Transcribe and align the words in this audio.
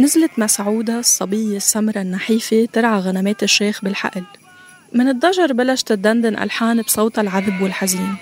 نزلت 0.00 0.30
مسعودة 0.38 0.98
الصبية 0.98 1.56
السمرة 1.56 2.00
النحيفة 2.00 2.68
ترعى 2.72 3.00
غنمات 3.00 3.42
الشيخ 3.42 3.84
بالحقل. 3.84 4.24
من 4.92 5.08
الضجر 5.08 5.52
بلشت 5.52 5.88
تدندن 5.88 6.36
ألحان 6.36 6.82
بصوتها 6.82 7.22
العذب 7.22 7.62
والحزين. 7.62 8.16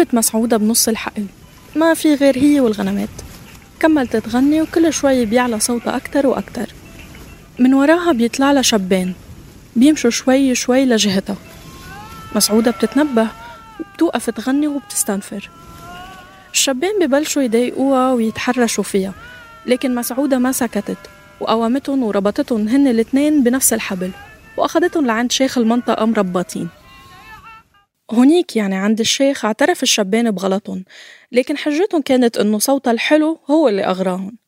وقفت 0.00 0.14
مسعودة 0.14 0.56
بنص 0.56 0.88
الحقل. 0.88 1.26
ما 1.76 1.94
في 1.94 2.14
غير 2.14 2.38
هي 2.38 2.60
والغنمات. 2.60 3.08
كملت 3.80 4.16
تغني 4.16 4.62
وكل 4.62 4.92
شوي 4.92 5.24
بيعلى 5.24 5.60
صوتها 5.60 5.96
أكتر 5.96 6.26
وأكتر. 6.26 6.66
من 7.58 7.74
وراها 7.74 8.12
بيطلع 8.12 8.52
لها 8.52 8.62
شبان. 8.62 9.12
بيمشوا 9.76 10.10
شوي 10.10 10.54
شوي 10.54 10.84
لجهتها. 10.84 11.36
مسعودة 12.36 12.70
بتتنبه 12.70 13.26
وبتوقف 13.80 14.30
تغني 14.30 14.68
وبتستنفر. 14.68 15.50
الشبان 16.52 17.06
ببلشوا 17.06 17.42
يضايقوها 17.42 18.12
ويتحرشوا 18.12 18.84
فيها 18.84 19.12
لكن 19.66 19.94
مسعودة 19.94 20.38
ما 20.38 20.52
سكتت 20.52 20.98
وقومتهم 21.40 22.02
وربطتهم 22.02 22.68
هن 22.68 22.88
الاثنين 22.88 23.42
بنفس 23.42 23.72
الحبل 23.72 24.10
وأخذتهم 24.56 25.06
لعند 25.06 25.32
شيخ 25.32 25.58
المنطقة 25.58 26.04
مربطين. 26.04 26.68
هونيك 28.12 28.56
يعني 28.56 28.76
عند 28.76 29.00
الشيخ 29.00 29.44
اعترف 29.44 29.82
الشبان 29.82 30.30
بغلطهم 30.30 30.84
لكن 31.32 31.56
حجتهم 31.56 32.02
كانت 32.02 32.38
إنه 32.38 32.58
صوتها 32.58 32.90
الحلو 32.90 33.40
هو 33.50 33.68
اللي 33.68 33.84
أغراهم. 33.84 34.38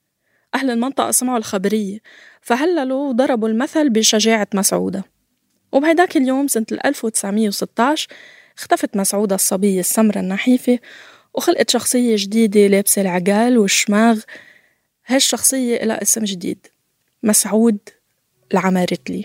أهل 0.54 0.70
المنطقة 0.70 1.10
سمعوا 1.10 1.38
الخبرية 1.38 1.98
فهللوا 2.40 3.08
وضربوا 3.08 3.48
المثل 3.48 3.90
بشجاعة 3.90 4.46
مسعودة. 4.54 5.04
وبهيداك 5.72 6.16
اليوم 6.16 6.48
سنة 6.48 6.66
1916 6.84 8.08
اختفت 8.58 8.96
مسعودة 8.96 9.34
الصبية 9.34 9.80
السمرة 9.80 10.18
النحيفة 10.18 10.78
وخلقت 11.34 11.70
شخصية 11.70 12.16
جديدة 12.18 12.66
لابسة 12.66 13.02
العقال 13.02 13.58
والشماغ. 13.58 14.20
هالشخصية 15.06 15.84
لها 15.84 16.02
اسم 16.02 16.24
جديد 16.24 16.66
مسعود 17.22 17.78
العمارتلي. 18.52 19.24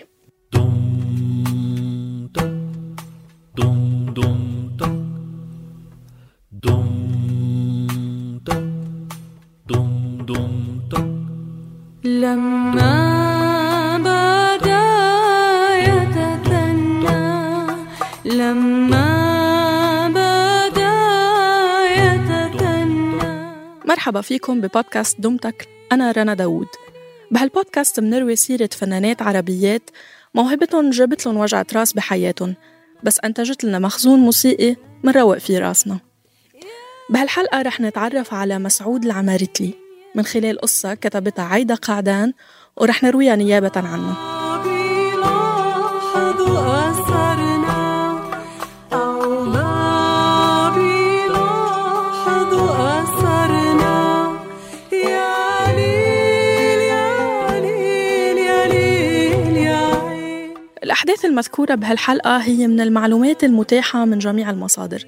لما 12.28 13.98
بدا 13.98 14.88
يتثنى 15.88 17.26
لما 18.24 19.08
بدا 20.08 20.96
يتثنى 22.00 23.32
مرحبا 23.84 24.20
فيكم 24.20 24.60
ببودكاست 24.60 25.20
دمتك 25.20 25.68
أنا 25.92 26.12
رنا 26.12 26.34
داوود. 26.34 26.66
بهالبودكاست 27.30 28.00
منروي 28.00 28.36
سيرة 28.36 28.70
فنانات 28.72 29.22
عربيات 29.22 29.90
موهبتهم 30.34 30.90
جابت 30.90 31.26
لهم 31.26 31.36
وجعة 31.36 31.66
راس 31.74 31.92
بحياتهم 31.92 32.54
بس 33.02 33.20
أنتجت 33.24 33.64
لنا 33.64 33.78
مخزون 33.78 34.20
موسيقي 34.20 34.76
منروق 35.04 35.38
في 35.38 35.58
راسنا. 35.58 35.98
بهالحلقة 37.10 37.62
رح 37.62 37.80
نتعرف 37.80 38.34
على 38.34 38.58
مسعود 38.58 39.04
العمارتلي. 39.04 39.87
من 40.18 40.24
خلال 40.24 40.60
قصة 40.60 40.94
كتبتها 40.94 41.44
عايدة 41.44 41.74
قعدان 41.74 42.32
ورح 42.76 43.02
نرويها 43.02 43.36
نيابة 43.36 43.72
عنه. 43.76 44.16
الأحداث 60.82 61.24
المذكورة 61.24 61.74
بهالحلقة 61.74 62.36
هي 62.36 62.66
من 62.66 62.80
المعلومات 62.80 63.44
المتاحة 63.44 64.04
من 64.04 64.18
جميع 64.18 64.50
المصادر. 64.50 65.04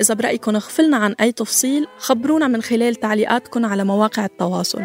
إذا 0.00 0.14
برأيكم 0.14 0.56
غفلنا 0.56 0.96
عن 0.96 1.14
أي 1.20 1.32
تفصيل 1.32 1.86
خبرونا 1.98 2.48
من 2.48 2.62
خلال 2.62 2.94
تعليقاتكم 2.94 3.66
على 3.66 3.84
مواقع 3.84 4.24
التواصل. 4.24 4.82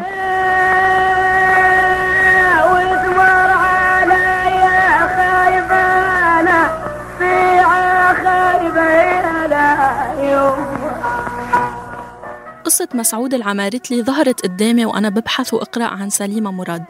قصة 12.64 12.88
مسعود 12.94 13.34
العمارتلي 13.34 14.02
ظهرت 14.02 14.40
قدامي 14.40 14.84
وأنا 14.84 15.08
ببحث 15.08 15.54
وأقرأ 15.54 15.84
عن 15.84 16.10
سليمة 16.10 16.50
مراد 16.50 16.84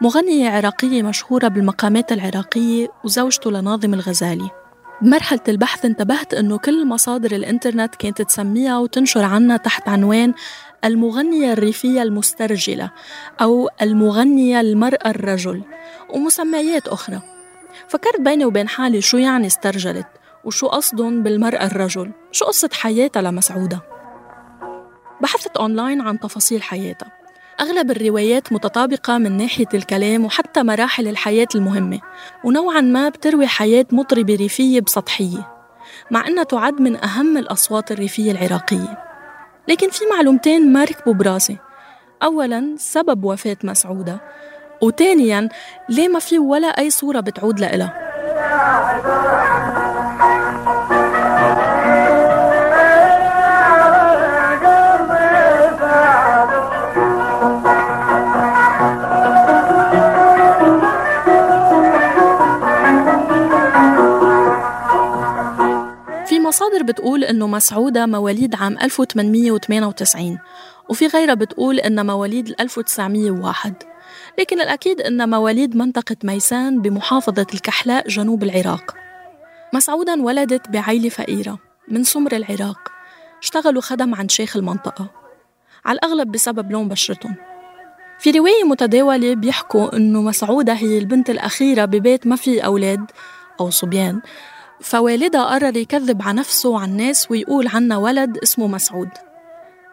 مغنية 0.00 0.50
عراقية 0.50 1.02
مشهورة 1.02 1.48
بالمقامات 1.48 2.12
العراقية 2.12 2.88
وزوجته 3.04 3.50
لناظم 3.50 3.94
الغزالي. 3.94 4.50
بمرحلة 5.02 5.40
البحث 5.48 5.84
انتبهت 5.84 6.34
أنه 6.34 6.58
كل 6.58 6.86
مصادر 6.86 7.32
الإنترنت 7.32 7.94
كانت 7.94 8.22
تسميها 8.22 8.78
وتنشر 8.78 9.24
عنها 9.24 9.56
تحت 9.56 9.88
عنوان 9.88 10.34
المغنية 10.84 11.52
الريفية 11.52 12.02
المسترجلة 12.02 12.90
أو 13.40 13.70
المغنية 13.82 14.60
المرأة 14.60 15.10
الرجل 15.10 15.62
ومسميات 16.10 16.88
أخرى. 16.88 17.20
فكرت 17.88 18.20
بيني 18.20 18.44
وبين 18.44 18.68
حالي 18.68 19.00
شو 19.00 19.16
يعني 19.16 19.46
استرجلت 19.46 20.06
وشو 20.44 20.66
قصدهم 20.66 21.22
بالمرأة 21.22 21.66
الرجل 21.66 22.12
شو 22.32 22.44
قصة 22.44 22.70
حياتها 22.72 23.22
لمسعودة؟ 23.22 23.80
بحثت 25.20 25.56
أونلاين 25.56 26.00
عن 26.00 26.20
تفاصيل 26.20 26.62
حياتها. 26.62 27.17
أغلب 27.60 27.90
الروايات 27.90 28.52
متطابقة 28.52 29.18
من 29.18 29.36
ناحية 29.36 29.68
الكلام 29.74 30.24
وحتى 30.24 30.62
مراحل 30.62 31.08
الحياة 31.08 31.48
المهمة 31.54 32.00
ونوعا 32.44 32.80
ما 32.80 33.08
بتروي 33.08 33.46
حياة 33.46 33.86
مطربة 33.92 34.34
ريفية 34.34 34.80
بسطحية 34.80 35.48
مع 36.10 36.26
أنها 36.26 36.44
تعد 36.44 36.80
من 36.80 37.04
أهم 37.04 37.36
الأصوات 37.36 37.92
الريفية 37.92 38.32
العراقية. 38.32 38.98
لكن 39.68 39.90
في 39.90 40.04
معلومتين 40.16 40.72
ما 40.72 40.84
ركبوا 40.84 41.14
براسي. 41.14 41.56
أولا 42.22 42.74
سبب 42.78 43.24
وفاة 43.24 43.56
مسعودة 43.64 44.20
وثانيا 44.82 45.48
ليه 45.88 46.08
ما 46.08 46.18
في 46.18 46.38
ولا 46.38 46.68
أي 46.68 46.90
صورة 46.90 47.20
بتعود 47.20 47.60
لإلها؟ 47.60 48.08
مصادر 66.68 66.82
بتقول 66.82 67.24
إنه 67.24 67.46
مسعودة 67.46 68.06
مواليد 68.06 68.54
عام 68.54 68.78
1898 68.82 70.38
وفي 70.88 71.06
غيرها 71.06 71.34
بتقول 71.34 71.80
إنها 71.80 72.04
مواليد 72.04 72.54
1901 72.60 73.74
لكن 74.38 74.60
الأكيد 74.60 75.00
إنها 75.00 75.26
مواليد 75.26 75.76
منطقة 75.76 76.16
ميسان 76.24 76.82
بمحافظة 76.82 77.46
الكحلاء 77.54 78.08
جنوب 78.08 78.42
العراق. 78.42 78.94
مسعودة 79.74 80.12
انولدت 80.12 80.68
بعيلة 80.68 81.08
فقيرة 81.08 81.58
من 81.88 82.04
سمر 82.04 82.36
العراق. 82.36 82.78
اشتغلوا 83.42 83.82
خدم 83.82 84.14
عند 84.14 84.30
شيخ 84.30 84.56
المنطقة. 84.56 85.10
على 85.84 85.98
الأغلب 85.98 86.32
بسبب 86.32 86.72
لون 86.72 86.88
بشرتهم. 86.88 87.34
في 88.18 88.30
رواية 88.30 88.64
متداولة 88.64 89.34
بيحكوا 89.34 89.96
إنه 89.96 90.22
مسعودة 90.22 90.72
هي 90.72 90.98
البنت 90.98 91.30
الأخيرة 91.30 91.84
ببيت 91.84 92.26
ما 92.26 92.36
في 92.36 92.64
أولاد 92.64 93.10
أو 93.60 93.70
صبيان 93.70 94.20
فوالدها 94.80 95.44
قرر 95.44 95.76
يكذب 95.76 96.22
على 96.22 96.38
نفسه 96.38 96.68
وعن 96.68 96.88
الناس 96.88 97.30
ويقول 97.30 97.68
عنا 97.68 97.96
ولد 97.96 98.38
اسمه 98.42 98.66
مسعود. 98.66 99.08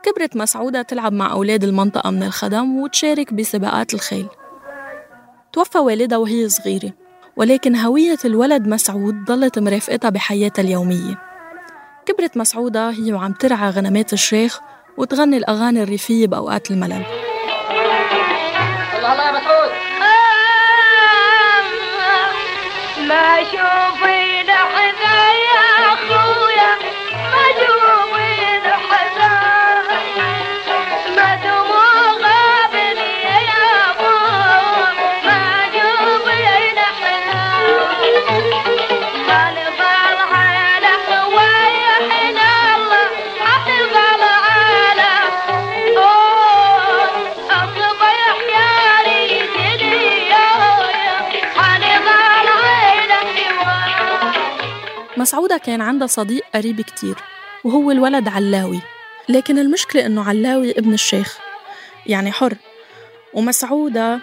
كبرت 0.04 0.36
مسعودة 0.36 0.82
تلعب 0.82 1.14
مع 1.14 1.32
أولاد 1.32 1.64
المنطقة 1.64 2.12
من 2.12 2.24
الخدم 2.24 2.80
وتشارك 2.80 3.34
بسباقات 3.34 3.94
الخيل. 3.94 4.28
توفى 5.54 5.78
والدها 5.78 6.18
وهي 6.18 6.50
صغيرة 6.50 6.94
ولكن 7.38 7.76
هوية 7.76 8.18
الولد 8.26 8.68
مسعود 8.68 9.26
ضلت 9.26 9.60
مرافقتها 9.60 10.10
بحياتها 10.10 10.64
اليومية. 10.64 11.22
كبرت 12.06 12.38
مسعودة 12.38 12.90
هي 12.90 13.14
وعم 13.14 13.34
ترعى 13.34 13.70
غنمات 13.70 14.14
الشيخ 14.14 14.60
وتغني 14.98 15.38
الأغاني 15.38 15.84
الريفية 15.84 16.28
بأوقات 16.28 16.72
الملل. 16.72 17.06
الله 18.96 19.14
الله 19.14 19.26
يا 19.26 19.32
مسعود. 19.32 19.72
ما 23.08 23.44
شوفي 23.44 24.35
مسعودة 55.26 55.58
كان 55.58 55.82
عندها 55.82 56.08
صديق 56.08 56.44
قريب 56.56 56.82
كتير 56.82 57.16
وهو 57.64 57.92
الولد 57.92 58.28
علاوي. 58.28 58.82
لكن 59.30 59.60
المشكلة 59.60 60.06
إنه 60.06 60.24
علاوي 60.24 60.72
ابن 60.72 60.94
الشيخ 60.94 61.38
يعني 62.06 62.32
حر. 62.32 62.56
ومسعودة 63.34 64.20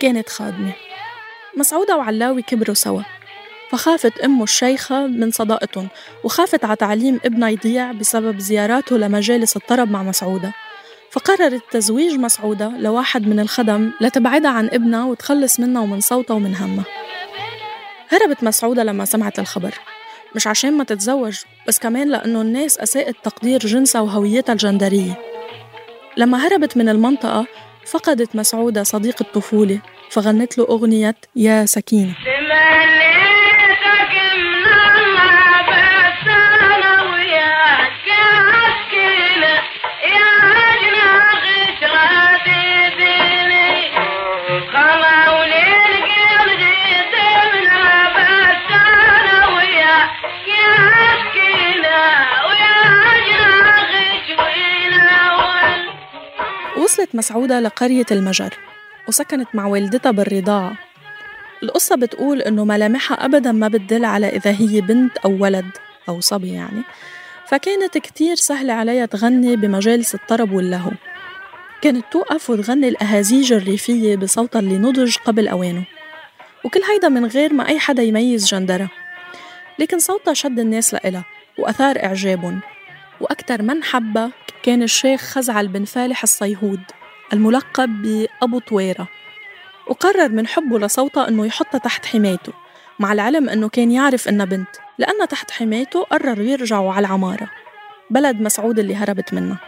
كانت 0.00 0.28
خادمة. 0.28 0.72
مسعودة 1.56 1.96
وعلاوي 1.96 2.42
كبروا 2.42 2.74
سوا. 2.74 3.02
فخافت 3.70 4.18
أمه 4.18 4.44
الشيخة 4.44 5.06
من 5.06 5.30
صداقتهم 5.30 5.88
وخافت 6.24 6.64
على 6.64 6.76
تعليم 6.76 7.20
ابنها 7.24 7.48
يضيع 7.48 7.92
بسبب 7.92 8.38
زياراته 8.38 8.98
لمجالس 8.98 9.56
الطرب 9.56 9.90
مع 9.90 10.02
مسعودة. 10.02 10.52
فقررت 11.10 11.62
تزويج 11.70 12.14
مسعودة 12.18 12.68
لواحد 12.78 13.26
من 13.26 13.40
الخدم 13.40 13.90
لتبعدها 14.00 14.50
عن 14.50 14.66
ابنها 14.66 15.04
وتخلص 15.04 15.60
منها 15.60 15.82
ومن 15.82 16.00
صوتها 16.00 16.34
ومن 16.34 16.54
همها. 16.54 16.84
هربت 18.08 18.44
مسعودة 18.44 18.84
لما 18.84 19.04
سمعت 19.04 19.38
الخبر. 19.38 19.74
مش 20.34 20.46
عشان 20.46 20.72
ما 20.72 20.84
تتزوج 20.84 21.38
بس 21.68 21.78
كمان 21.78 22.10
لأنه 22.10 22.40
الناس 22.40 22.78
أساءت 22.78 23.16
تقدير 23.22 23.58
جنسها 23.58 24.00
وهويتها 24.00 24.52
الجندرية. 24.52 25.20
لما 26.16 26.46
هربت 26.46 26.76
من 26.76 26.88
المنطقة 26.88 27.46
فقدت 27.86 28.36
مسعودة 28.36 28.82
صديق 28.82 29.16
الطفولة 29.20 29.78
فغنت 30.10 30.58
له 30.58 30.64
أغنية 30.64 31.16
يا 31.36 31.66
سكينة. 31.66 32.14
مسعودة 57.14 57.60
لقرية 57.60 58.06
المجر 58.10 58.54
وسكنت 59.08 59.48
مع 59.54 59.66
والدتها 59.66 60.10
بالرضاعة. 60.12 60.76
القصة 61.62 61.96
بتقول 61.96 62.42
إنه 62.42 62.64
ملامحها 62.64 63.24
أبدا 63.24 63.52
ما 63.52 63.68
بتدل 63.68 64.04
على 64.04 64.28
إذا 64.28 64.50
هي 64.50 64.80
بنت 64.80 65.16
أو 65.18 65.42
ولد 65.42 65.66
أو 66.08 66.20
صبي 66.20 66.52
يعني. 66.52 66.82
فكانت 67.46 67.98
كتير 67.98 68.36
سهلة 68.36 68.72
عليها 68.72 69.06
تغني 69.06 69.56
بمجالس 69.56 70.14
الطرب 70.14 70.52
واللهو 70.52 70.90
كانت 71.82 72.04
توقف 72.12 72.50
وتغني 72.50 72.88
الأهازيج 72.88 73.52
الريفية 73.52 74.16
بصوتها 74.16 74.60
اللي 74.60 74.78
نضج 74.78 75.16
قبل 75.16 75.48
أوانه. 75.48 75.84
وكل 76.64 76.80
هيدا 76.92 77.08
من 77.08 77.26
غير 77.26 77.52
ما 77.52 77.68
أي 77.68 77.78
حدا 77.78 78.02
يميز 78.02 78.46
جندرها. 78.46 78.88
لكن 79.78 79.98
صوتها 79.98 80.34
شد 80.34 80.58
الناس 80.58 80.94
لإلها 80.94 81.24
وأثار 81.58 82.04
إعجابهم. 82.04 82.60
وأكثر 83.20 83.62
من 83.62 83.84
حبها 83.84 84.30
كان 84.62 84.82
الشيخ 84.82 85.20
خزعل 85.20 85.68
بن 85.68 85.84
فالح 85.84 86.22
الصيهود. 86.22 86.80
الملقب 87.34 88.02
بأبو 88.02 88.58
طويرة. 88.58 89.08
وقرر 89.86 90.28
من 90.28 90.46
حبه 90.46 90.78
لصوتها 90.78 91.28
أنه 91.28 91.46
يحطها 91.46 91.78
تحت 91.78 92.06
حمايته 92.06 92.52
مع 92.98 93.12
العلم 93.12 93.48
أنه 93.48 93.68
كان 93.68 93.90
يعرف 93.90 94.28
إنها 94.28 94.46
بنت 94.46 94.68
لأنها 94.98 95.26
تحت 95.26 95.50
حمايته 95.50 96.02
قرروا 96.02 96.44
يرجعوا 96.44 96.92
على 96.92 97.06
العمارة 97.06 97.50
بلد 98.10 98.40
مسعود 98.40 98.78
اللي 98.78 98.96
هربت 98.96 99.34
منه. 99.34 99.58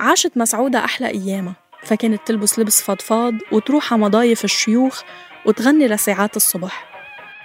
عاشت 0.00 0.36
مسعودة 0.36 0.84
أحلى 0.84 1.08
أيامها 1.08 1.54
فكانت 1.82 2.20
تلبس 2.26 2.58
لبس 2.58 2.82
فضفاض 2.82 3.34
وتروح 3.52 3.92
على 3.92 4.02
مضايف 4.02 4.44
الشيوخ 4.44 5.02
وتغني 5.46 5.88
لساعات 5.88 6.36
الصبح. 6.36 6.84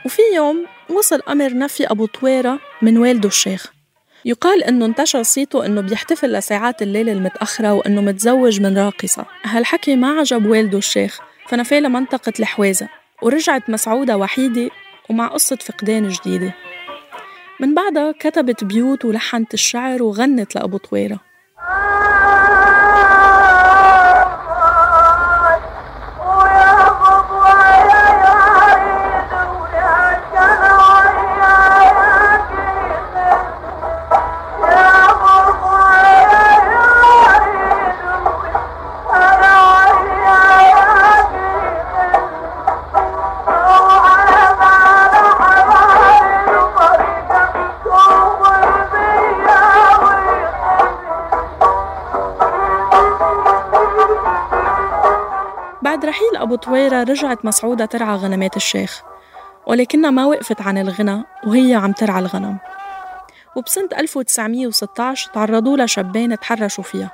وفي 0.06 0.22
يوم 0.36 0.66
وصل 0.90 1.22
أمر 1.30 1.58
نفي 1.58 1.92
أبو 1.92 2.06
طويرة 2.06 2.60
من 2.82 2.98
والده 2.98 3.28
الشيخ. 3.28 3.72
يقال 4.26 4.64
إنه 4.64 4.86
انتشر 4.86 5.24
صيته 5.24 5.66
إنه 5.66 5.82
بيحتفل 5.82 6.34
لساعات 6.34 6.82
الليل 6.82 7.10
المتأخرة 7.10 7.74
وإنه 7.74 8.02
متزوج 8.02 8.62
من 8.62 8.78
راقصة. 8.78 9.26
هالحكي 9.44 9.96
ما 9.96 10.20
عجب 10.20 10.46
والده 10.46 10.78
الشيخ 10.78 11.20
فنفاه 11.48 11.80
لمنطقة 11.80 12.34
الحويزة 12.40 12.90
ورجعت 13.22 13.70
مسعودة 13.70 14.18
وحيدة 14.18 14.70
ومع 15.10 15.28
قصة 15.28 15.56
فقدان 15.56 16.10
جديدة. 16.10 16.54
من 17.60 17.76
بعدها 17.76 18.12
كتبت 18.20 18.64
بيوت 18.64 19.06
ولحنت 19.06 19.54
الشعر 19.54 20.04
وغنت 20.04 20.56
لأبو 20.56 20.78
طويرة. 20.78 21.20
رجعت 57.04 57.46
مسعودة 57.46 57.86
ترعى 57.86 58.16
غنمات 58.16 58.58
الشيخ 58.58 59.04
ولكنها 59.68 60.12
ما 60.12 60.26
وقفت 60.26 60.62
عن 60.62 60.78
الغنى 60.78 61.24
وهي 61.48 61.76
عم 61.76 61.92
ترعى 61.92 62.20
الغنم. 62.20 62.58
وبسنة 63.56 63.90
1916 63.98 65.32
تعرضوا 65.34 65.78
لها 65.78 66.36
تحرشوا 66.36 66.84
فيها 66.84 67.12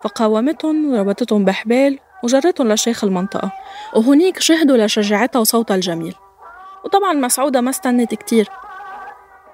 فقاومتهم 0.00 0.92
وربطتهم 0.92 1.44
بحبال 1.44 1.98
وجرتهم 2.22 2.72
لشيخ 2.72 3.04
المنطقة 3.04 3.52
وهنيك 3.96 4.40
شهدوا 4.40 4.76
لشجاعتها 4.76 5.40
وصوتها 5.40 5.74
الجميل. 5.74 6.14
وطبعا 6.84 7.12
مسعودة 7.12 7.60
ما 7.60 7.70
استنت 7.70 8.14
كتير. 8.14 8.48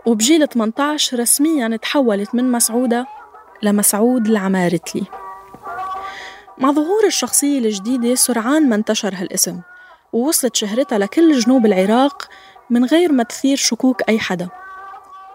وبجيل 0.06 0.48
18 0.48 1.18
رسميا 1.18 1.76
تحولت 1.76 2.34
من 2.34 2.52
مسعودة 2.52 3.06
لمسعود 3.62 4.26
العمارتلي. 4.26 5.02
مع 6.58 6.72
ظهور 6.72 7.06
الشخصية 7.06 7.58
الجديدة 7.58 8.14
سرعان 8.14 8.68
ما 8.68 8.74
انتشر 8.74 9.14
هالاسم. 9.14 9.60
ووصلت 10.14 10.56
شهرتها 10.56 10.98
لكل 10.98 11.38
جنوب 11.38 11.66
العراق 11.66 12.28
من 12.70 12.84
غير 12.84 13.12
ما 13.12 13.22
تثير 13.22 13.56
شكوك 13.56 14.02
أي 14.08 14.18
حدا. 14.18 14.48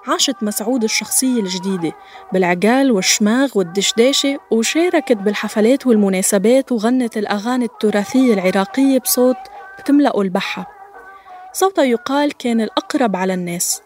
عاشت 0.08 0.36
مسعود 0.42 0.84
الشخصية 0.84 1.40
الجديدة 1.42 1.92
بالعقال 2.34 2.92
والشماغ 2.92 3.52
والدشداشة 3.56 4.40
وشاركت 4.52 5.18
بالحفلات 5.18 5.88
والمناسبات 5.88 6.72
وغنت 6.72 7.18
الأغاني 7.18 7.66
التراثية 7.66 8.34
العراقية 8.34 9.00
بصوت 9.00 9.38
بتملأ 9.80 10.22
البحة. 10.22 10.72
صوتها 11.54 11.84
يقال 11.84 12.38
كان 12.38 12.62
الأقرب 12.62 13.16
على 13.16 13.34
الناس 13.34 13.82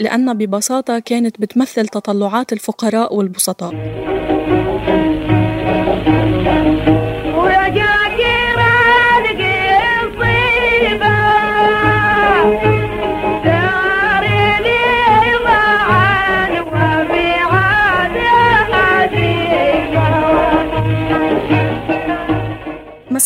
لأنها 0.00 0.34
ببساطة 0.34 0.98
كانت 0.98 1.40
بتمثل 1.40 1.88
تطلعات 1.88 2.52
الفقراء 2.52 3.14
والبسطاء. 3.14 3.72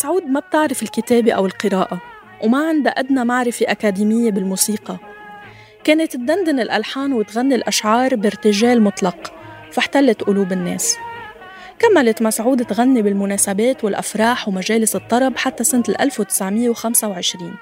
مسعود 0.01 0.25
ما 0.25 0.39
بتعرف 0.39 0.83
الكتابة 0.83 1.31
أو 1.31 1.45
القراءة 1.45 2.01
وما 2.43 2.67
عندها 2.67 2.91
أدنى 2.91 3.25
معرفة 3.25 3.65
أكاديمية 3.69 4.31
بالموسيقى. 4.31 4.97
كانت 5.83 6.11
تدندن 6.11 6.59
الألحان 6.59 7.13
وتغني 7.13 7.55
الأشعار 7.55 8.15
بارتجال 8.15 8.81
مطلق 8.81 9.33
فاحتلت 9.71 10.23
قلوب 10.23 10.51
الناس. 10.51 10.97
كملت 11.79 12.21
مسعود 12.21 12.65
تغني 12.65 13.01
بالمناسبات 13.01 13.83
والأفراح 13.83 14.47
ومجالس 14.47 14.95
الطرب 14.95 15.37
حتى 15.37 15.63
سنة 15.63 15.83
1925 15.99 17.55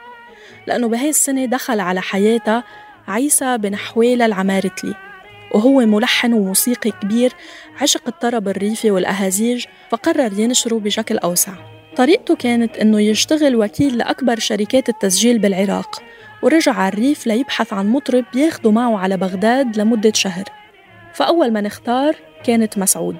لأنه 0.67 0.87
بهاي 0.87 1.09
السنة 1.09 1.45
دخل 1.45 1.79
على 1.79 2.01
حياتها 2.01 2.63
عيسى 3.07 3.57
بن 3.57 3.75
حويلة 3.75 4.25
العمارتلي 4.25 4.95
وهو 5.51 5.79
ملحن 5.79 6.33
وموسيقي 6.33 6.91
كبير 6.91 7.33
عشق 7.81 8.01
الطرب 8.07 8.47
الريفي 8.47 8.91
والأهازيج 8.91 9.65
فقرر 9.89 10.39
ينشره 10.39 10.79
بشكل 10.79 11.17
أوسع. 11.17 11.78
طريقته 11.99 12.35
كانت 12.35 12.77
إنه 12.77 13.01
يشتغل 13.01 13.55
وكيل 13.55 13.97
لأكبر 13.97 14.39
شركات 14.39 14.89
التسجيل 14.89 15.39
بالعراق 15.39 16.01
ورجع 16.41 16.73
على 16.73 16.93
الريف 16.93 17.27
ليبحث 17.27 17.73
عن 17.73 17.87
مطرب 17.87 18.25
ياخده 18.35 18.71
معه 18.71 18.97
على 18.97 19.17
بغداد 19.17 19.77
لمدة 19.77 20.11
شهر. 20.15 20.43
فأول 21.13 21.51
من 21.51 21.65
اختار 21.65 22.15
كانت 22.43 22.77
مسعود 22.77 23.17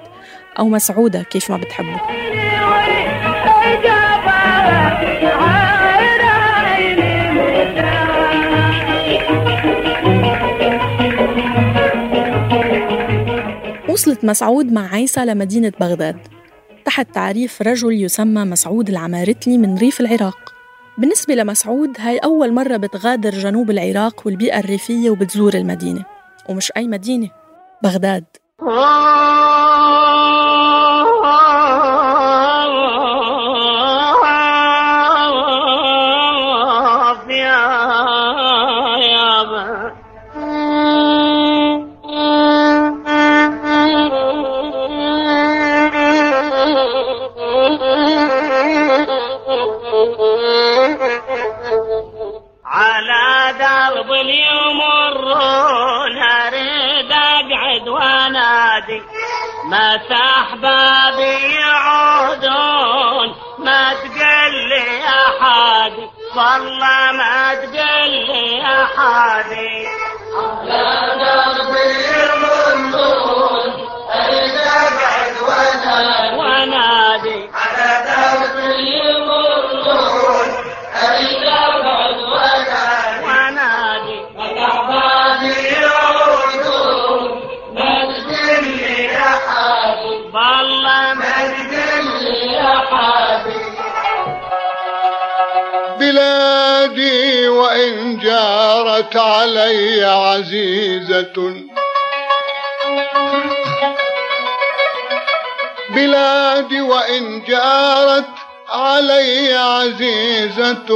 أو 0.58 0.68
مسعودة 0.68 1.22
كيف 1.22 1.50
ما 1.50 1.56
بتحبه 1.56 2.00
وصلت 13.88 14.24
مسعود 14.24 14.72
مع 14.72 14.94
عيسى 14.94 15.24
لمدينة 15.24 15.72
بغداد. 15.80 16.39
تحت 16.84 17.14
تعريف 17.14 17.62
رجل 17.62 18.02
يسمى 18.02 18.44
مسعود 18.44 18.88
العمارتلي 18.88 19.58
من 19.58 19.78
ريف 19.78 20.00
العراق. 20.00 20.52
بالنسبة 20.98 21.34
لمسعود 21.34 21.96
هاي 21.98 22.18
أول 22.18 22.52
مرة 22.52 22.76
بتغادر 22.76 23.30
جنوب 23.30 23.70
العراق 23.70 24.22
والبيئة 24.26 24.58
الريفية 24.58 25.10
وبتزور 25.10 25.54
المدينة. 25.54 26.04
ومش 26.48 26.72
أي 26.76 26.88
مدينة 26.88 27.30
بغداد. 27.82 28.24
متى 59.70 60.14
احبابي 60.14 61.54
يعودون 61.54 63.34
ما 63.58 63.94
تقل 63.94 64.52
لي 64.68 65.00
يا 65.00 65.22
حادي 65.40 66.10
والله 66.36 67.12
ما 67.12 67.54
تقل 67.54 68.10
لي 68.10 68.62
أريد 74.14 74.54
اقعد 74.54 75.34
وانادي 75.42 76.39
جارت 99.00 99.16
علي 99.16 100.04
عزيزة. 100.04 101.54
بلادي 105.90 106.80
وإن 106.80 107.42
جارت 107.48 108.24
علي 108.68 109.54
عزيزة. 109.54 110.90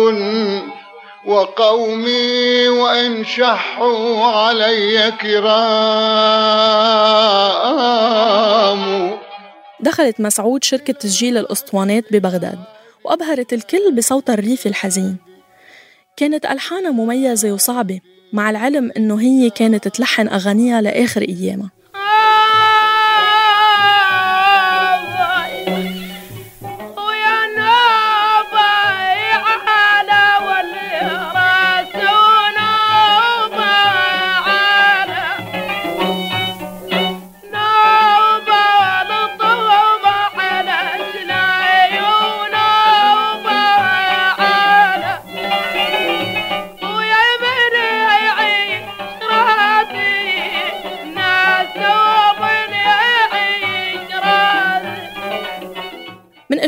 وقومي 1.26 2.68
وإن 2.68 3.24
شحوا 3.24 4.24
علي 4.24 5.12
كرام. 5.20 5.54
دخلت 9.80 10.20
مسعود 10.20 10.64
شركة 10.64 10.92
تسجيل 10.92 11.38
الأسطوانات 11.38 12.04
ببغداد 12.12 12.58
وأبهرت 13.04 13.52
الكل 13.52 13.94
بصوتها 13.96 14.34
الريفي 14.34 14.68
الحزين. 14.68 15.33
كانت 16.16 16.46
ألحانها 16.46 16.90
مميزة 16.90 17.52
وصعبة 17.52 18.00
مع 18.32 18.50
العلم 18.50 18.92
إنه 18.96 19.20
هي 19.20 19.50
كانت 19.50 19.88
تلحن 19.88 20.28
أغانيها 20.28 20.80
لآخر 20.80 21.22
أيامها. 21.22 21.70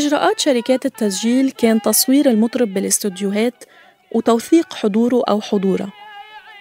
إجراءات 0.07 0.41
شركات 0.41 0.87
التسجيل 0.87 1.51
كان 1.51 1.83
تصوير 1.83 2.31
المطرب 2.31 2.75
بالاستوديوهات 2.75 3.65
وتوثيق 4.13 4.75
حضوره 4.75 5.23
أو 5.29 5.41
حضورها 5.41 5.93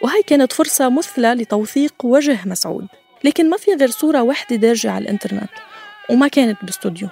وهي 0.02 0.24
كانت 0.24 0.54
فرصة 0.54 0.90
مثلى 0.90 1.34
لتوثيق 1.34 1.94
وجه 2.04 2.40
مسعود 2.46 2.88
لكن 3.24 3.50
ما 3.50 3.58
في 3.58 3.74
غير 3.74 3.90
صورة 3.90 4.22
واحدة 4.22 4.56
دارجة 4.56 4.92
على 4.92 5.04
الإنترنت 5.04 5.50
وما 6.10 6.28
كانت 6.28 6.66
باستوديو. 6.66 7.08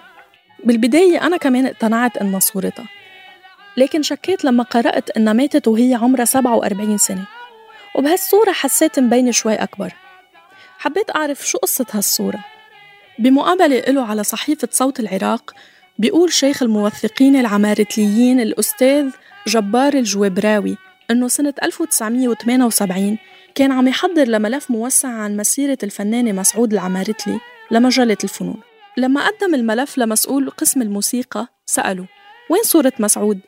بالبداية 0.63 1.27
أنا 1.27 1.37
كمان 1.37 1.65
اقتنعت 1.65 2.17
إنها 2.17 2.39
صورتها 2.39 2.85
لكن 3.77 4.01
شكيت 4.01 4.45
لما 4.45 4.63
قرأت 4.63 5.09
إنها 5.09 5.33
ماتت 5.33 5.67
وهي 5.67 5.95
عمرها 5.95 6.25
47 6.25 6.97
سنة. 6.97 7.25
وبهالصورة 7.95 8.51
حسيت 8.51 8.99
مبينة 8.99 9.31
شوي 9.31 9.55
أكبر. 9.55 9.93
حبيت 10.77 11.15
أعرف 11.15 11.47
شو 11.47 11.57
قصة 11.57 11.85
هالصورة. 11.91 12.39
بمقابلة 13.19 13.79
له 13.79 14.05
على 14.05 14.23
صحيفة 14.23 14.67
صوت 14.71 14.99
العراق 14.99 15.53
بيقول 15.99 16.33
شيخ 16.33 16.63
الموثقين 16.63 17.35
العمارتليين 17.35 18.39
الأستاذ 18.39 19.09
جبار 19.47 19.93
الجويبراوي 19.93 20.77
إنه 21.11 21.27
سنة 21.27 21.53
1978 21.63 23.17
كان 23.55 23.71
عم 23.71 23.87
يحضر 23.87 24.23
لملف 24.23 24.71
موسع 24.71 25.09
عن 25.09 25.37
مسيرة 25.37 25.77
الفنانة 25.83 26.31
مسعود 26.31 26.73
العمارتلي 26.73 27.39
لمجلة 27.71 28.17
الفنون. 28.23 28.61
لما 28.97 29.27
قدم 29.27 29.55
الملف 29.55 29.97
لمسؤول 29.97 30.49
قسم 30.49 30.81
الموسيقى 30.81 31.47
سأله 31.65 32.05
وين 32.49 32.63
صورة 32.63 32.93
مسعود؟ 32.99 33.39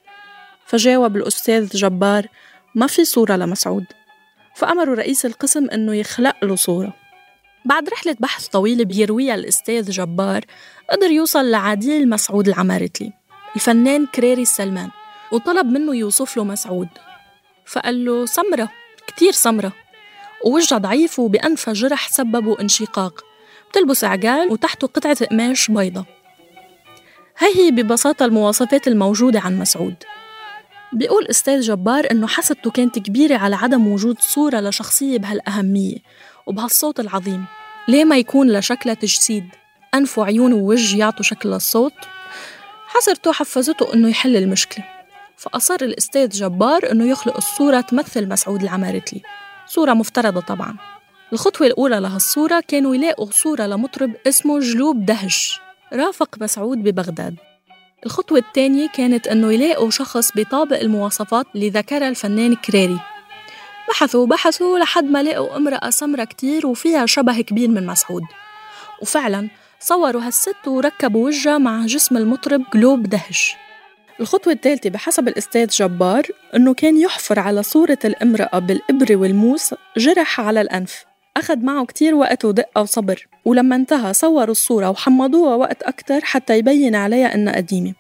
فجاوب 0.66 1.16
الأستاذ 1.16 1.68
جبار 1.70 2.28
ما 2.76 2.88
في 2.88 3.06
صورة 3.06 3.36
لمسعود. 3.36 3.86
فأمروا 4.56 4.96
رئيس 4.96 5.26
القسم 5.26 5.70
إنه 5.70 5.96
يخلق 5.96 6.46
له 6.46 6.56
صورة. 6.56 6.94
بعد 7.66 7.90
رحلة 7.90 8.16
بحث 8.20 8.48
طويلة 8.48 8.84
بيرويها 8.84 9.36
الأستاذ 9.36 9.92
جبار 9.92 10.46
قدر 10.92 11.12
يوصل 11.12 11.52
لعديل 11.52 12.10
مسعود 12.10 12.48
العمارتلي 12.48 13.14
الفنان 13.56 14.06
كريري 14.06 14.42
السلمان 14.42 14.90
وطلب 15.32 15.66
منه 15.66 15.96
يوصف 15.96 16.38
له 16.38 16.44
مسعود. 16.44 16.88
فقال 17.66 18.06
له 18.06 18.26
سمرة 18.26 18.70
كتير 19.08 19.32
سمرة. 19.32 19.74
ووجهها 20.46 20.80
ضعيف 20.80 21.20
وبأنفها 21.20 21.74
جرح 21.74 22.10
سببوا 22.10 22.62
انشقاق 22.62 23.26
بتلبس 23.70 24.04
عقال 24.04 24.52
وتحته 24.52 24.88
قطعة 24.88 25.26
قماش 25.26 25.72
بيضة. 25.72 26.06
هي 27.38 27.56
هي 27.56 27.72
ببساطة 27.72 28.26
المواصفات 28.26 28.88
الموجودة 28.88 29.40
عن 29.40 29.60
مسعود. 29.60 29.96
بيقول 30.94 31.28
أستاذ 31.28 31.62
جبار 31.62 32.08
إنه 32.12 32.28
حسبته 32.28 32.72
كانت 32.72 33.00
كبيرة 33.00 33.38
على 33.38 33.56
عدم 33.56 33.88
وجود 33.88 34.20
صورة 34.20 34.60
لشخصية 34.60 35.18
بهالأهمية 35.18 35.98
وبهالصوت 36.46 37.00
العظيم. 37.00 37.46
ليه 37.88 38.06
ما 38.06 38.18
يكون 38.18 38.52
لشكلها 38.52 38.94
تجسيد؟ 38.94 39.46
أنف 39.94 40.18
وعيون 40.18 40.54
ووجه 40.54 40.98
يعطوا 40.98 41.24
شكل 41.24 41.50
للصوت؟ 41.50 41.94
حسرته 42.88 43.32
حفزته 43.32 43.94
إنه 43.94 44.10
يحل 44.10 44.36
المشكلة. 44.36 44.86
فأصر 45.38 45.78
الأستاذ 45.82 46.30
جبار 46.30 46.92
إنه 46.92 47.06
يخلق 47.06 47.38
الصورة 47.38 47.82
تمثل 47.82 48.30
مسعود 48.30 48.64
العمارتلي 48.64 49.22
صورة 49.68 49.94
مفترضة 49.94 50.42
طبعا. 50.42 50.78
الخطوة 51.34 51.68
الأولى 51.68 52.00
لهالصورة 52.00 52.64
كانوا 52.68 52.96
يلاقوا 52.96 53.32
صورة 53.32 53.64
لمطرب 53.64 54.12
اسمه 54.28 54.60
جلوب 54.60 55.06
دهش. 55.06 55.60
رافق 55.94 56.36
مسعود 56.42 56.78
ببغداد. 56.78 57.36
الخطوة 58.06 58.38
الثانية 58.38 58.88
كانت 58.88 59.28
إنه 59.28 59.54
يلاقوا 59.54 59.90
شخص 59.90 60.32
بيطابق 60.32 60.80
المواصفات 60.80 61.46
اللي 61.56 61.70
ذكرها 61.70 62.10
الفنان 62.10 62.56
كريري 62.56 63.00
بحثوا 63.90 64.26
بحثوا 64.26 64.80
لحد 64.80 65.04
ما 65.04 65.24
لقوا 65.24 65.58
امرأة 65.58 65.90
سمرة 65.90 66.24
كتير 66.24 66.68
وفيها 66.68 67.06
شبه 67.06 67.42
كبير 67.42 67.70
من 67.70 67.86
مسعود. 67.86 68.24
وفعلا 69.02 69.50
صوروا 69.80 70.22
هالست 70.22 70.68
وركبوا 70.68 71.26
وجهها 71.26 71.58
مع 71.58 71.86
جسم 71.86 72.18
المطرب 72.18 72.62
جلوب 72.74 73.04
دهش. 73.04 73.56
الخطوة 74.20 74.54
الثالثة 74.54 74.90
بحسب 74.90 75.28
الأستاذ 75.28 75.68
جبار 75.68 76.28
إنه 76.56 76.74
كان 76.74 76.98
يحفر 76.98 77.40
على 77.40 77.64
صورة 77.64 78.00
الامرأة 78.06 78.60
بالإبرة 78.60 79.16
والموس 79.16 79.74
جرح 79.98 80.40
على 80.40 80.62
الأنف. 80.62 81.06
أخذ 81.38 81.60
معه 81.60 81.86
كتير 81.86 82.16
وقت 82.16 82.46
ودقة 82.46 82.82
وصبر 82.82 83.28
ولما 83.46 83.76
انتهى 83.76 84.14
صوروا 84.14 84.52
الصورة 84.52 84.90
وحمضوها 84.90 85.56
وقت 85.56 85.84
أكتر 85.84 86.20
حتى 86.24 86.58
يبين 86.58 86.96
عليها 86.96 87.36
إنها 87.36 87.56
قديمة. 87.56 87.94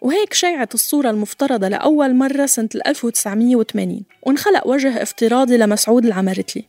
وهيك 0.00 0.34
شيعت 0.34 0.74
الصورة 0.74 1.10
المفترضة 1.10 1.68
لأول 1.68 2.14
مرة 2.14 2.46
سنة 2.46 2.68
1980 2.86 4.02
وانخلق 4.22 4.66
وجه 4.66 5.02
افتراضي 5.02 5.56
لمسعود 5.56 6.04
العمارتلي. 6.04 6.64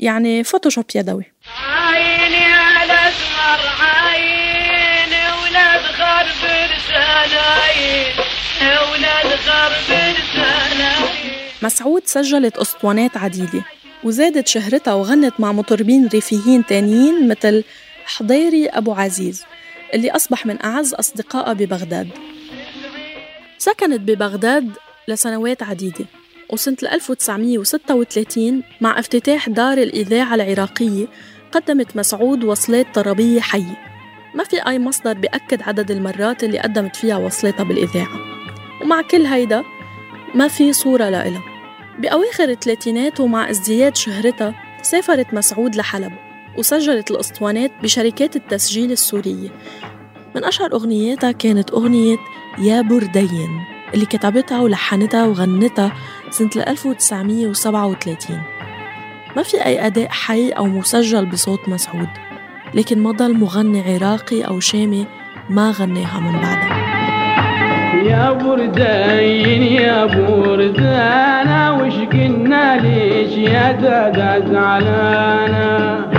يعني 0.00 0.44
فوتوشوب 0.44 0.84
يدوي. 0.94 1.24
عيني 1.56 2.44
على 2.44 2.92
اسمر 2.92 3.60
عيني 3.80 5.24
ولاد 5.42 5.82
غرب 5.98 6.44
ولاد 8.92 9.38
غرب 9.46 10.14
مسعود 11.62 12.02
سجلت 12.04 12.56
أسطوانات 12.56 13.16
عديدة 13.16 13.64
وزادت 14.04 14.48
شهرتها 14.48 14.94
وغنت 14.94 15.40
مع 15.40 15.52
مطربين 15.52 16.08
ريفيين 16.08 16.66
تانيين 16.66 17.28
مثل 17.28 17.64
حضيري 18.04 18.68
أبو 18.68 18.92
عزيز 18.92 19.44
اللي 19.94 20.10
أصبح 20.10 20.46
من 20.46 20.64
أعز 20.64 20.94
أصدقائها 20.94 21.52
ببغداد. 21.52 22.33
سكنت 23.64 24.00
ببغداد 24.00 24.70
لسنوات 25.08 25.62
عديدة 25.62 26.04
وسنة 26.50 26.76
1936 26.82 28.62
مع 28.80 28.98
افتتاح 28.98 29.48
دار 29.48 29.78
الإذاعة 29.78 30.34
العراقية 30.34 31.06
قدمت 31.52 31.96
مسعود 31.96 32.44
وصلات 32.44 32.86
طربية 32.94 33.40
حية. 33.40 33.78
ما 34.34 34.44
في 34.44 34.66
أي 34.66 34.78
مصدر 34.78 35.12
بيأكد 35.12 35.62
عدد 35.62 35.90
المرات 35.90 36.44
اللي 36.44 36.58
قدمت 36.58 36.96
فيها 36.96 37.16
وصلاتها 37.16 37.64
بالإذاعة 37.64 38.18
ومع 38.82 39.02
كل 39.02 39.26
هيدا 39.26 39.64
ما 40.34 40.48
في 40.48 40.72
صورة 40.72 41.08
لإلها. 41.08 41.42
بأواخر 41.98 42.48
الثلاثينات 42.48 43.20
ومع 43.20 43.50
ازدياد 43.50 43.96
شهرتها 43.96 44.54
سافرت 44.82 45.34
مسعود 45.34 45.76
لحلب 45.76 46.12
وسجلت 46.58 47.10
الأسطوانات 47.10 47.70
بشركات 47.82 48.36
التسجيل 48.36 48.92
السورية. 48.92 49.48
من 50.34 50.44
أشهر 50.44 50.72
أغنياتها 50.72 51.32
كانت 51.32 51.70
أغنية 51.70 52.16
يا 52.58 52.80
بردين 52.80 53.64
اللي 53.94 54.06
كتبتها 54.06 54.60
ولحنتها 54.60 55.24
وغنتها 55.24 55.92
سنة 56.30 56.50
1937 56.56 58.40
ما 59.36 59.42
في 59.42 59.64
أي 59.64 59.86
أداء 59.86 60.08
حي 60.08 60.48
أو 60.50 60.66
مسجل 60.66 61.26
بصوت 61.26 61.68
مسعود 61.68 62.08
لكن 62.74 62.98
ما 63.02 63.10
ضل 63.10 63.34
مغني 63.34 63.94
عراقي 63.94 64.42
أو 64.42 64.60
شامي 64.60 65.06
ما 65.50 65.70
غناها 65.70 66.20
من 66.20 66.32
بعدها. 66.32 66.84
يا 68.02 68.32
بردين 68.32 69.62
يا 69.62 70.04
بردانا 70.04 71.70
وش 71.72 71.94
قلنا 71.94 72.76
ليش 72.76 73.32
يا 73.38 73.72
دادا 73.72 74.52
زعلانة؟ 74.52 76.13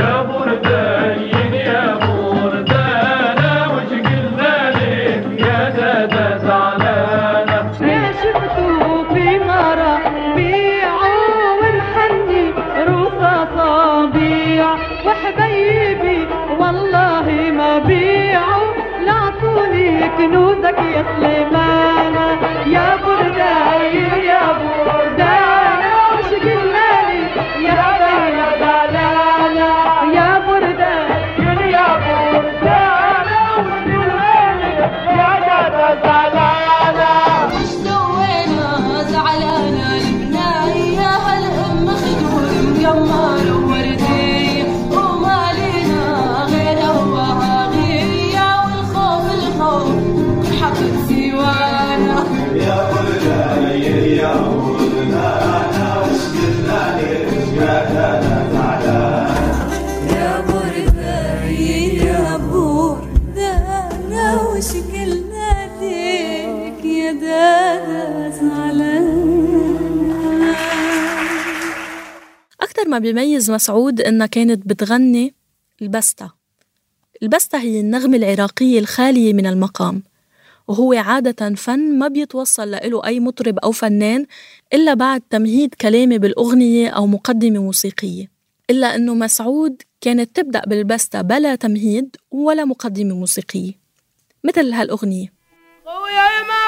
ما 72.95 72.99
بيميز 72.99 73.51
مسعود 73.51 74.01
إنها 74.01 74.27
كانت 74.27 74.67
بتغني 74.67 75.34
البستة 75.81 76.31
البستة 77.23 77.58
هي 77.58 77.79
النغمة 77.79 78.17
العراقية 78.17 78.79
الخالية 78.79 79.34
من 79.34 79.45
المقام 79.45 80.03
وهو 80.67 80.93
عادة 80.93 81.55
فن 81.55 81.99
ما 81.99 82.08
بيتوصل 82.08 82.71
له 82.71 83.05
أي 83.05 83.19
مطرب 83.19 83.60
أو 83.60 83.71
فنان 83.71 84.25
إلا 84.73 84.93
بعد 84.93 85.21
تمهيد 85.29 85.73
كلامي 85.73 86.17
بالأغنية 86.17 86.89
أو 86.89 87.08
مقدمة 87.08 87.60
موسيقية. 87.60 88.31
إلا 88.69 88.95
أنه 88.95 89.13
مسعود 89.13 89.81
كانت 90.01 90.36
تبدأ 90.36 90.62
بالبستة 90.67 91.21
بلا 91.21 91.55
تمهيد 91.55 92.15
ولا 92.31 92.65
مقدمة 92.65 93.15
موسيقية. 93.15 93.71
مثل 94.43 94.73
هالأغنية. 94.73 95.34
خويا 95.86 96.43
ما 96.47 96.65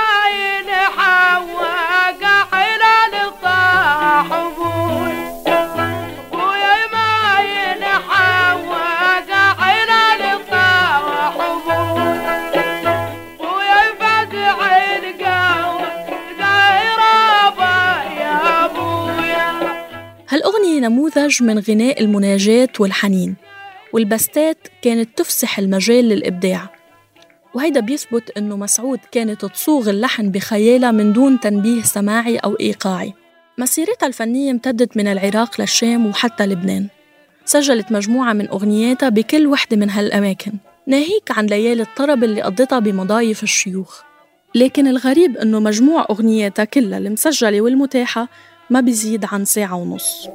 نموذج 20.88 21.44
من 21.44 21.60
غناء 21.60 22.02
المناجاة 22.02 22.70
والحنين 22.80 23.36
والبستات 23.94 24.58
كانت 24.82 25.18
تفسح 25.18 25.60
المجال 25.60 26.10
للإبداع. 26.10 26.70
وهيدا 27.54 27.80
بيثبت 27.80 28.38
إنه 28.38 28.58
مسعود 28.58 29.00
كانت 29.12 29.46
تصوغ 29.46 29.90
اللحن 29.90 30.32
بخيالها 30.32 30.92
من 30.92 31.14
دون 31.14 31.40
تنبيه 31.40 31.82
سماعي 31.82 32.38
أو 32.38 32.58
إيقاعي. 32.60 33.14
مسيرتها 33.58 34.08
الفنية 34.08 34.52
امتدت 34.52 34.98
من 34.98 35.08
العراق 35.08 35.62
للشام 35.62 36.06
وحتى 36.06 36.46
لبنان. 36.46 36.88
سجلت 37.46 37.92
مجموعة 37.92 38.34
من 38.34 38.50
أغنياتها 38.50 39.10
بكل 39.10 39.48
وحدة 39.48 39.78
من 39.78 39.90
هالأماكن 39.90 40.52
ناهيك 40.88 41.32
عن 41.32 41.46
ليالي 41.46 41.82
الطرب 41.82 42.24
اللي 42.24 42.42
قضتها 42.42 42.80
بمضايف 42.80 43.44
الشيوخ. 43.44 44.02
لكن 44.56 44.88
الغريب 44.88 45.38
إنه 45.38 45.60
مجموع 45.60 46.08
أغنياتها 46.10 46.66
كلها 46.66 46.98
المسجلة 46.98 47.62
والمتاحة 47.62 48.28
ما 48.70 48.80
بيزيد 48.80 49.26
عن 49.26 49.46
ساعة 49.46 49.76
ونص. 49.76 50.28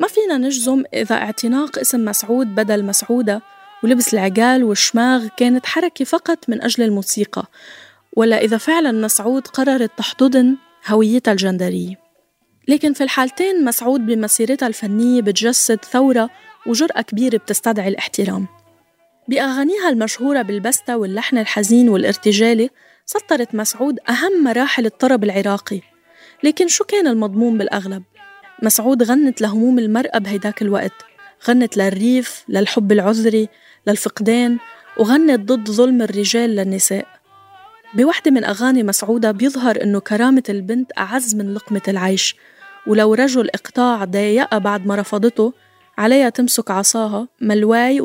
ما 0.00 0.08
فينا 0.08 0.38
نجزم 0.38 0.82
إذا 0.94 1.14
اعتناق 1.14 1.78
اسم 1.78 2.04
مسعود 2.04 2.54
بدل 2.54 2.84
مسعودة 2.84 3.42
ولبس 3.84 4.14
العقال 4.14 4.64
والشماغ 4.64 5.28
كانت 5.36 5.66
حركة 5.66 6.04
فقط 6.04 6.38
من 6.48 6.62
أجل 6.62 6.84
الموسيقى 6.84 7.44
ولا 8.16 8.38
إذا 8.38 8.58
فعلا 8.58 8.92
مسعود 8.92 9.46
قررت 9.46 9.90
تحتضن 9.96 10.56
هويتها 10.88 11.32
الجندرية. 11.32 11.94
لكن 12.68 12.92
في 12.92 13.04
الحالتين 13.04 13.64
مسعود 13.64 14.06
بمسيرتها 14.06 14.66
الفنية 14.66 15.22
بتجسد 15.22 15.84
ثورة 15.84 16.30
وجرأة 16.68 17.00
كبيرة 17.00 17.36
بتستدعي 17.36 17.88
الاحترام. 17.88 18.46
بأغانيها 19.28 19.88
المشهورة 19.88 20.42
بالبستة 20.42 20.96
واللحن 20.96 21.38
الحزين 21.38 21.88
والارتجالي 21.88 22.70
سطرت 23.06 23.54
مسعود 23.54 23.98
أهم 24.08 24.44
مراحل 24.44 24.86
الطرب 24.86 25.24
العراقي. 25.24 25.80
لكن 26.44 26.68
شو 26.68 26.84
كان 26.84 27.06
المضمون 27.06 27.58
بالأغلب؟ 27.58 28.02
مسعود 28.62 29.02
غنت 29.02 29.40
لهموم 29.40 29.78
المرأة 29.78 30.18
بهيداك 30.18 30.62
الوقت. 30.62 30.92
غنت 31.48 31.76
للريف، 31.76 32.44
للحب 32.48 32.92
العذري، 32.92 33.48
للفقدان 33.86 34.58
وغنت 34.98 35.40
ضد 35.40 35.70
ظلم 35.70 36.02
الرجال 36.02 36.50
للنساء. 36.56 37.06
بوحدة 37.94 38.30
من 38.30 38.44
أغاني 38.44 38.82
مسعودة 38.82 39.30
بيظهر 39.30 39.82
إنه 39.82 40.00
كرامة 40.00 40.42
البنت 40.48 40.92
أعز 40.98 41.34
من 41.34 41.54
لقمة 41.54 41.82
العيش. 41.88 42.36
ولو 42.86 43.14
رجل 43.14 43.50
إقطاع 43.50 44.04
ضايقها 44.04 44.58
بعد 44.58 44.86
ما 44.86 44.96
رفضته 44.96 45.52
عليها 45.98 46.28
تمسك 46.28 46.70
عصاها 46.70 47.28
ملواي 47.40 48.00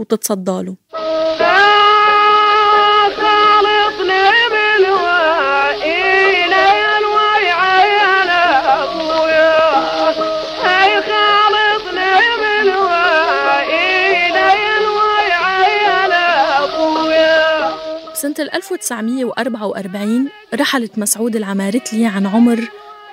ابويا 16.63 17.73
بسنة 18.13 18.35
1944 18.39 20.29
رحلت 20.53 20.99
مسعود 20.99 21.35
العمارتلي 21.35 22.05
عن 22.05 22.27
عمر 22.27 22.59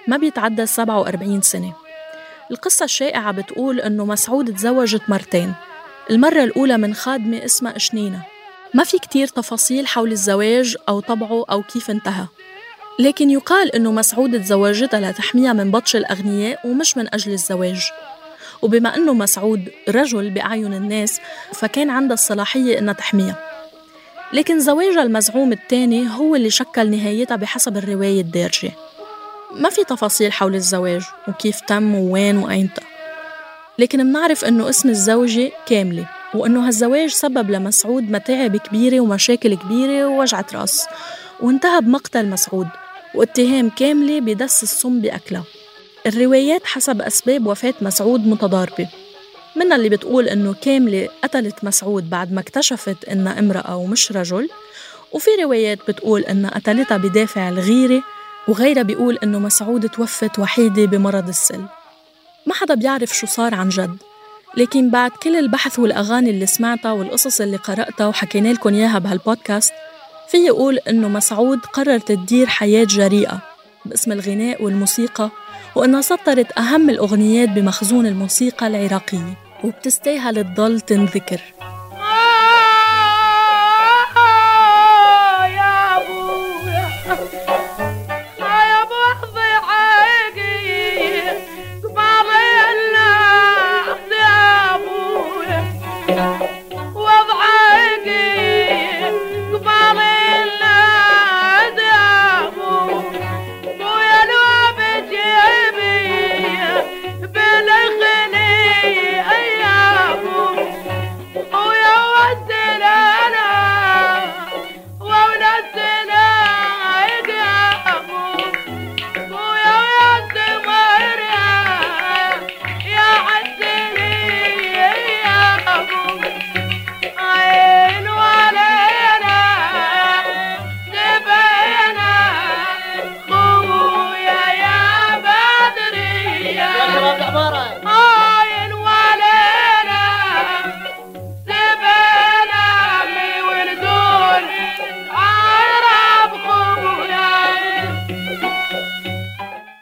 ما 0.08 0.16
بيتعدى 0.16 0.66
47 0.66 1.40
سنة. 1.40 1.79
القصة 2.50 2.84
الشائعة 2.84 3.32
بتقول 3.32 3.80
إنه 3.80 4.04
مسعود 4.04 4.54
تزوجت 4.54 5.02
مرتين. 5.08 5.54
المرة 6.10 6.44
الأولى 6.44 6.78
من 6.78 6.94
خادمة 6.94 7.44
اسمها 7.44 7.76
إشنينة 7.76 8.22
ما 8.74 8.84
في 8.84 8.98
كتير 8.98 9.26
تفاصيل 9.26 9.86
حول 9.86 10.12
الزواج 10.12 10.76
أو 10.88 11.00
طبعه 11.00 11.44
أو 11.50 11.62
كيف 11.62 11.90
انتهى. 11.90 12.26
لكن 12.98 13.30
يقال 13.30 13.74
إنه 13.74 13.92
مسعود 13.92 14.42
تزوجتها 14.42 15.10
لتحميها 15.10 15.52
من 15.52 15.70
بطش 15.70 15.96
الأغنياء 15.96 16.66
ومش 16.66 16.96
من 16.96 17.14
أجل 17.14 17.32
الزواج. 17.32 17.90
وبما 18.62 18.96
إنه 18.96 19.14
مسعود 19.14 19.68
رجل 19.88 20.30
بأعين 20.30 20.74
الناس 20.74 21.20
فكان 21.52 21.90
عندها 21.90 22.14
الصلاحية 22.14 22.78
إنها 22.78 22.94
تحميها. 22.94 23.36
لكن 24.32 24.60
زواجها 24.60 25.02
المزعوم 25.02 25.52
الثاني 25.52 26.08
هو 26.10 26.36
اللي 26.36 26.50
شكل 26.50 26.90
نهايتها 26.90 27.36
بحسب 27.36 27.76
الرواية 27.76 28.20
الدارجة. 28.20 28.70
ما 29.52 29.70
في 29.70 29.84
تفاصيل 29.84 30.32
حول 30.32 30.54
الزواج 30.54 31.02
وكيف 31.28 31.60
تم 31.60 31.94
ووين 31.94 32.36
وأيمتى 32.36 32.82
لكن 33.78 34.06
منعرف 34.06 34.44
إنه 34.44 34.68
اسم 34.68 34.88
الزوجة 34.88 35.52
كاملة 35.66 36.08
وإنه 36.34 36.66
هالزواج 36.68 37.08
سبب 37.08 37.50
لمسعود 37.50 38.10
متاعب 38.10 38.56
كبيرة 38.56 39.00
ومشاكل 39.00 39.54
كبيرة 39.54 40.06
ووجعة 40.06 40.46
رأس. 40.54 40.86
وانتهى 41.40 41.80
بمقتل 41.80 42.26
مسعود 42.26 42.66
واتهام 43.14 43.70
كاملة 43.70 44.20
بدس 44.20 44.62
السم 44.62 45.00
بأكلها. 45.00 45.44
الروايات 46.06 46.66
حسب 46.66 47.02
أسباب 47.02 47.46
وفاة 47.46 47.74
مسعود 47.80 48.26
متضاربة. 48.26 48.88
منها 49.56 49.76
اللي 49.76 49.88
بتقول 49.88 50.28
إنه 50.28 50.54
كاملة 50.62 51.08
قتلت 51.24 51.64
مسعود 51.64 52.10
بعد 52.10 52.32
ما 52.32 52.40
اكتشفت 52.40 53.04
إنها 53.04 53.38
امرأة 53.38 53.76
ومش 53.76 54.12
رجل. 54.12 54.48
وفي 55.12 55.30
روايات 55.42 55.78
بتقول 55.88 56.20
إنها 56.20 56.50
قتلتها 56.50 56.96
بدافع 56.96 57.48
الغيرة 57.48 58.02
وغيرها 58.50 58.82
بيقول 58.82 59.18
إنه 59.22 59.38
مسعود 59.38 59.88
توفت 59.88 60.38
وحيدة 60.38 60.84
بمرض 60.84 61.28
السل. 61.28 61.64
ما 62.46 62.54
حدا 62.54 62.74
بيعرف 62.74 63.16
شو 63.16 63.26
صار 63.26 63.54
عن 63.54 63.68
جد. 63.68 63.96
لكن 64.56 64.90
بعد 64.90 65.10
كل 65.10 65.36
البحث 65.36 65.78
والأغاني 65.78 66.30
اللي 66.30 66.46
سمعتها 66.46 66.92
والقصص 66.92 67.40
اللي 67.40 67.56
قرأتها 67.56 68.06
وحكينا 68.06 68.48
لكم 68.48 68.74
إياها 68.74 68.98
بهالبودكاست 68.98 69.72
في 70.28 70.50
أقول 70.50 70.78
إنه 70.78 71.08
مسعود 71.08 71.58
قررت 71.58 72.12
تدير 72.12 72.46
حياة 72.46 72.84
جريئة 72.84 73.38
باسم 73.84 74.12
الغناء 74.12 74.62
والموسيقى 74.62 75.30
وإنها 75.74 76.00
سطرت 76.00 76.58
أهم 76.58 76.90
الأغنيات 76.90 77.48
بمخزون 77.48 78.06
الموسيقى 78.06 78.66
العراقية. 78.66 79.38
وبتستاهل 79.64 80.54
تضل 80.54 80.80
تنذكر. 80.80 81.40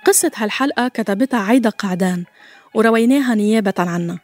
قصة 0.09 0.31
هالحلقة 0.37 0.89
كتبتها 0.89 1.41
عايدة 1.41 1.71
قعدان 1.71 2.25
ورويناها 2.75 3.35
نيابة 3.35 3.75
عنها. 3.79 4.21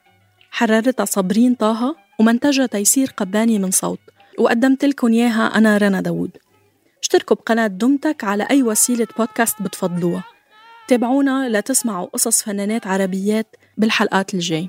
حررتها 0.51 1.05
صابرين 1.05 1.55
طه 1.55 1.97
ومنتجها 2.19 2.67
تيسير 2.67 3.11
قباني 3.17 3.59
من 3.59 3.71
صوت. 3.71 4.01
وقدمت 4.39 4.85
لكم 4.85 5.13
إياها 5.13 5.59
أنا 5.59 5.79
رنا 5.79 6.01
داوود. 6.01 6.31
اشتركوا 7.03 7.37
بقناة 7.37 7.67
دمتك 7.67 8.25
على 8.25 8.47
أي 8.51 8.63
وسيلة 8.63 9.07
بودكاست 9.19 9.63
بتفضلوها. 9.63 10.25
تابعونا 10.89 11.49
لتسمعوا 11.49 12.07
قصص 12.07 12.43
فنانات 12.43 12.87
عربيات 12.87 13.57
بالحلقات 13.77 14.35
الجاي. 14.35 14.69